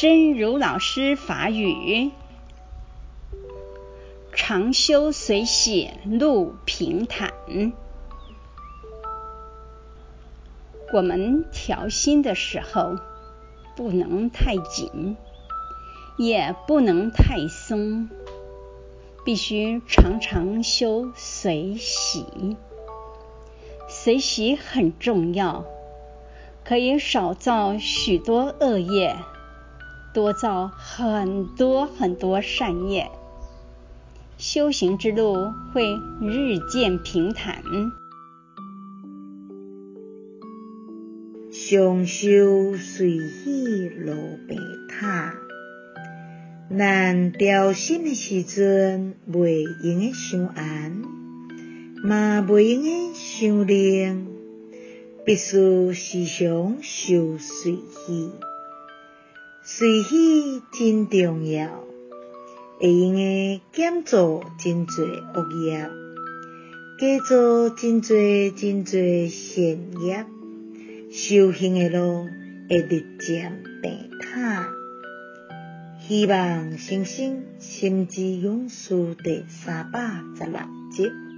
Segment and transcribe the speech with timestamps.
[0.00, 2.10] 真如老师法语：
[4.32, 7.34] 常修随喜路平坦。
[10.90, 12.96] 我们调心的时候，
[13.76, 15.18] 不能太紧，
[16.16, 18.08] 也不能太松，
[19.22, 22.56] 必须常常修随喜。
[23.86, 25.66] 随喜很重要，
[26.64, 29.14] 可以少造许多恶业。
[30.12, 33.10] 多造很多很多善业，
[34.38, 37.62] 修行之路会日渐平坦。
[41.52, 45.34] 常修随喜路平坦，
[46.76, 51.04] 咱调心的时阵，袂用得伤红，
[52.02, 54.26] 嘛袂用得伤冷，
[55.24, 58.30] 必须时常修随喜。
[59.62, 61.68] 随喜真重要，
[62.80, 65.02] 会用个减做真侪
[65.34, 65.86] 恶业，
[66.98, 70.24] 加做真侪真侪善业，
[71.10, 72.24] 修行的路
[72.70, 74.66] 会日渐平坦。
[76.08, 80.00] 希望新生心之勇士第三百
[80.36, 80.58] 十六
[80.90, 81.29] 集。